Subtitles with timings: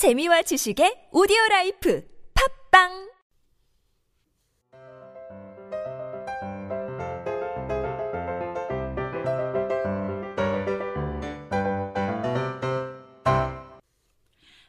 [0.00, 3.10] 재미와 지식의 오디오 life 팟빵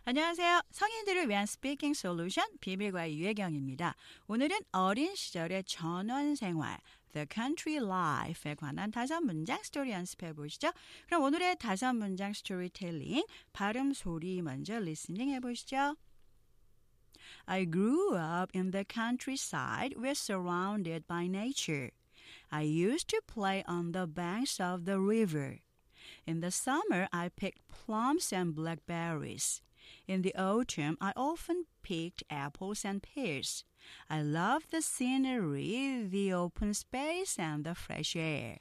[0.04, 0.64] 안녕하세요.
[0.70, 3.96] 성인들을 위한 speaking solution 비밀과외 유혜경입니다.
[4.28, 6.78] 오늘은 어린 시절의 전원 생활,
[7.13, 10.73] The Country Life에 관한 다섯 문장 스토리 연습해 보시죠.
[11.07, 15.97] 그럼 오늘의 다섯 문장 스토리텔링 발음 소리 먼저 리스닝 해 보시죠.
[17.47, 19.95] I grew up in the countryside.
[19.97, 21.91] We're surrounded by nature.
[22.51, 25.61] I used to play on the banks of the river.
[26.27, 29.63] In the summer, I picked plums and blackberries.
[30.08, 33.66] In the autumn, I often picked apples and pears.
[34.10, 38.60] I love the scenery, the open space, and the fresh air.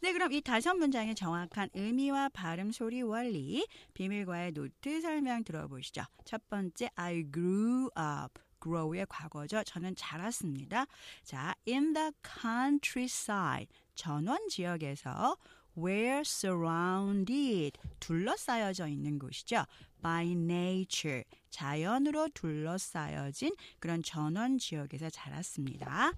[0.00, 6.02] 네, 그럼 이 다섯 문장의 정확한 의미와 발음 소리 원리, 비밀과외 노트 설명 들어보시죠.
[6.24, 8.40] 첫 번째, I grew up.
[8.64, 9.62] grow의 과거죠.
[9.64, 10.86] 저는 자랐습니다.
[11.22, 13.68] 자, in the countryside.
[13.94, 15.36] 전원 지역에서
[15.76, 19.64] where surrounded 둘러싸여져 있는 곳이죠.
[20.02, 26.12] by nature 자연으로 둘러싸여진 그런 전원 지역에서 자랐습니다.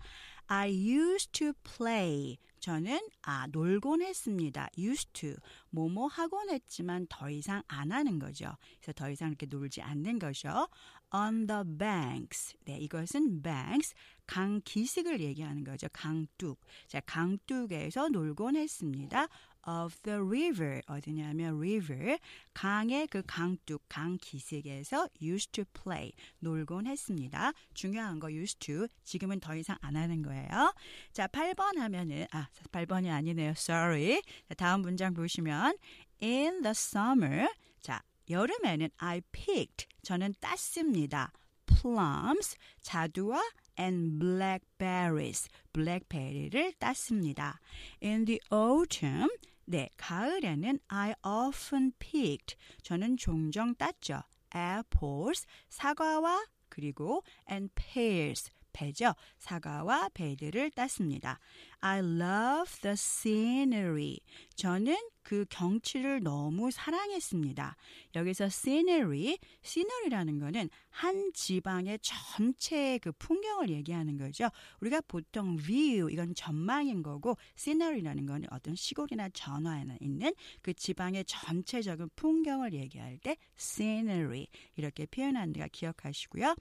[0.49, 2.39] I used to play.
[2.61, 4.69] 저는 아 놀곤 했습니다.
[4.77, 5.35] used to
[5.71, 8.57] 뭐뭐 하곤 했지만 더 이상 안 하는 거죠.
[8.81, 10.69] 그래서 더 이상 이렇게 놀지 않는 거죠.
[11.15, 12.57] On the banks.
[12.65, 13.95] 네, 이것은 banks
[14.27, 15.89] 강 기슭을 얘기하는 거죠.
[15.93, 16.61] 강둑.
[16.89, 19.29] 자, 강둑에서 놀곤 했습니다.
[19.67, 22.19] of the river 어디냐면 river
[22.55, 27.53] 강의 그 강둑 강 기슭에서 used to play 놀곤 했습니다.
[27.75, 30.73] 중요한 거 used to 지금은 더 이상 안 하는 거예요.
[31.13, 33.51] 자 8번 하면은 아 8번이 아니네요.
[33.51, 34.23] sorry.
[34.49, 35.77] 자, 다음 문장 보시면
[36.23, 37.49] in the summer
[37.81, 41.33] 자 여름에는 I picked 저는 땄습니다.
[41.67, 43.43] plums 자두와
[43.79, 47.61] and blackberries blackberry를 땄습니다.
[48.03, 49.29] In the autumn
[49.69, 52.57] 네, 가을에는 I often picked.
[52.83, 54.23] 저는 종종 땄죠.
[54.55, 59.15] apples, 사과와 그리고 and pears, 배죠.
[59.39, 61.41] 사과와 배들을 땄습니다.
[61.81, 64.20] I love the scenery.
[64.55, 67.75] 저는 그 경치를 너무 사랑했습니다.
[68.14, 74.48] 여기서 scenery, scenery라는 거는 한 지방의 전체 그 풍경을 얘기하는 거죠.
[74.81, 80.33] 우리가 보통 view, 이건 전망인 거고 scenery라는 거는 어떤 시골이나 전화에 있는
[80.63, 86.55] 그 지방의 전체적인 풍경을 얘기할 때 scenery 이렇게 표현하는 데가 기억하시고요.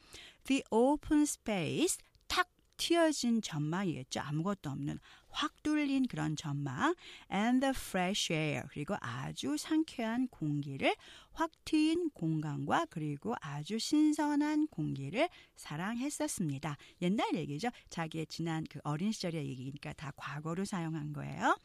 [0.45, 4.21] The open space, 탁 튀어진 전망이겠죠.
[4.21, 4.97] 아무것도 없는
[5.35, 6.95] 확 뚫린 그런 전망
[7.29, 10.95] and the fresh air 그리고 아주 상쾌한 공기를
[11.35, 16.77] 확 트인 공간과 그리고 아주 신선한 공기를 사랑했었습니다.
[17.01, 17.69] 옛날 얘기죠.
[17.89, 21.57] 자기의 지난 그 어린 시절의 얘기니까 다 과거로 사용한 거예요.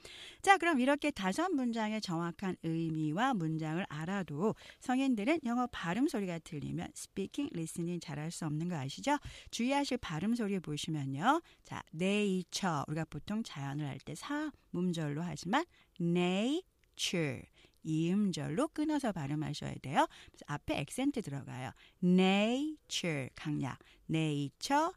[0.43, 7.51] 자, 그럼 이렇게 다섯 문장의 정확한 의미와 문장을 알아도 성인들은 영어 발음 소리가 들리면 speaking,
[7.53, 9.19] listening 잘할 수 없는 거 아시죠?
[9.51, 11.41] 주의하실 발음 소리 보시면요.
[11.65, 15.65] 자, nature 우리가 보통 자연을 할 때 삼음절로 하지만
[15.99, 16.63] 이
[17.87, 20.07] 음절로 끊어서 발음하셔야 돼요.
[20.47, 21.73] 앞에 액센트 들어가요.
[22.03, 24.91] nature 강약 nature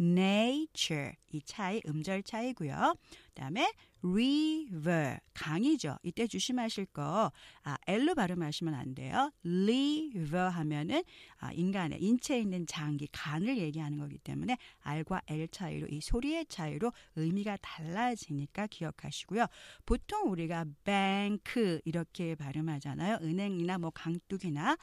[0.00, 2.94] nature 이 차이 음절 차이고요.
[3.34, 5.98] 그다음에 river 강이죠.
[6.02, 7.32] 이때 조심하실 거
[7.64, 9.30] 아, L로 발음하시면 안 돼요.
[9.44, 11.02] liver 하면은
[11.38, 16.92] 아, 인간의 인체에 있는 장기 간을 얘기하는 거기 때문에 R과 L 차이로 이 소리의 차이로
[17.16, 19.46] 의미가 달라지니까 기억하시고요.
[19.84, 23.18] 보통 우리가 bank 이렇게 발음하잖아요.
[23.22, 24.76] 은행이나 뭐 강둑이나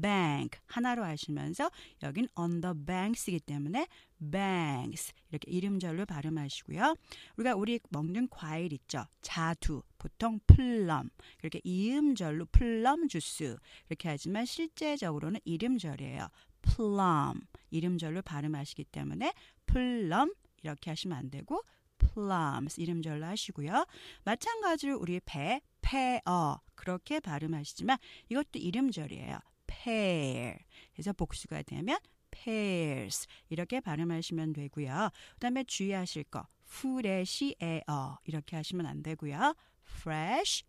[0.00, 1.70] bank 하나로 하시면서
[2.02, 3.86] 여긴 on the banks이기 때문에
[4.30, 6.94] banks 이렇게 일음절로 발음하시고요.
[7.36, 9.06] 우리가 우리 먹는 과일 있죠.
[9.22, 11.10] 자두 보통 plum
[11.42, 13.56] 이렇게 이음절로 plum 주스
[13.88, 16.28] 이렇게 하지만 실제적으로는 일음절이에요.
[16.62, 17.40] plum
[17.70, 19.32] 일음절로 발음하시기 때문에
[19.66, 20.32] plum
[20.62, 21.62] 이렇게 하시면 안 되고
[21.98, 23.86] plums 일음절로 하시고요.
[24.24, 27.98] 마찬가지로 우리 배, pear 그렇게 발음하시지만
[28.28, 29.38] 이것도 이름절이에요.
[29.82, 30.58] Pear.
[30.92, 31.98] 그래서 복수가 되면
[32.30, 35.10] pears 이렇게 발음하시면 되고요.
[35.34, 39.54] 그다음에 주의하실 거 fresh air 이렇게 하시면 안 되고요.
[40.00, 40.64] fresh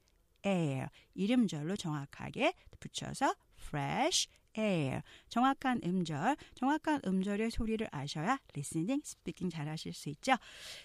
[0.46, 5.02] air 이름절로 정확하게 붙여서 fresh air.
[5.30, 10.36] 정확한 음절, 정확한 음절의 소리를 아셔야 listening, speaking 잘 하실 수 있죠.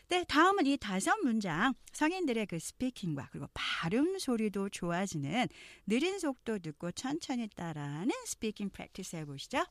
[0.08, 5.48] 네, 다음은 이 다섯 문장 성인들의 그 스피킹과 그리고 발음 소리도 좋아지는
[5.86, 9.64] 느린 속도 듣고 천천히 따라하는 스피킹 프랙티스 해보시죠.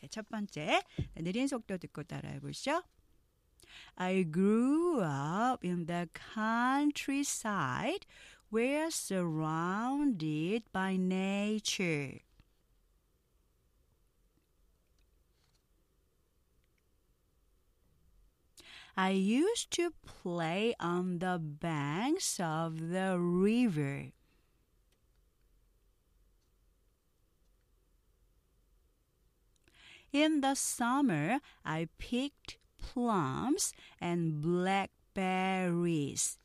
[0.00, 0.82] 네, 첫 번째,
[1.16, 2.82] 느린 속도 듣고 따라해 보시죠.
[3.96, 8.06] I grew up in the countryside
[8.50, 12.20] where surrounded by nature.
[18.98, 24.06] I used to play on the banks of the river.
[30.12, 36.38] In the summer, I picked plums and blackberries.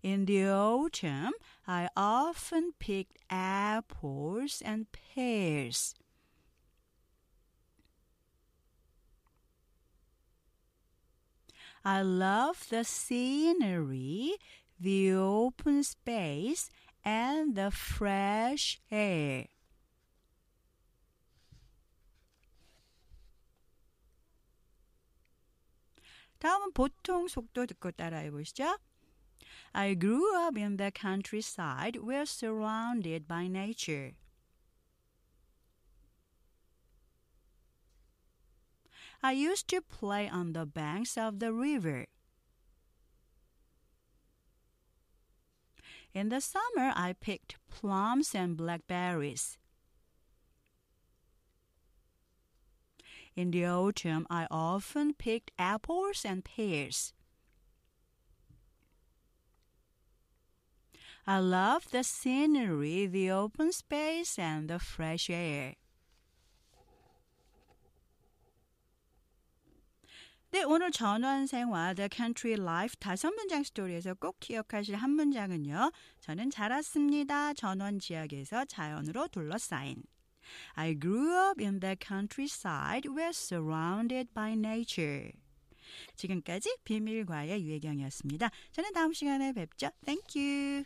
[0.00, 1.32] In the autumn,
[1.66, 5.96] I often picked apples and pears.
[11.83, 14.37] I love the scenery,
[14.79, 16.69] the open space,
[17.03, 19.47] and the fresh air.
[26.39, 28.77] 다음은 보통 속도 듣고 따라해 보시죠.
[29.73, 34.13] I grew up in the countryside where surrounded by nature.
[39.22, 42.06] I used to play on the banks of the river.
[46.12, 49.58] In the summer, I picked plums and blackberries.
[53.34, 57.14] In the autumn, I often picked apples and pears.
[61.26, 65.76] I love the scenery, the open space, and the fresh air.
[70.52, 75.90] 네, 오늘 전원 생활 The Country Life 다섯 문장 스토리에서 꼭 기억하실 한 문장은요.
[76.20, 77.54] 저는 자랐습니다.
[77.54, 80.02] 전원 지역에서 자연으로 둘러싸인.
[80.74, 85.32] I grew up in the countryside where surrounded by nature.
[86.16, 88.50] 지금까지 비밀과의 유혜경이었습니다.
[88.72, 89.88] 저는 다음 시간에 뵙죠.
[90.04, 90.84] Thank you.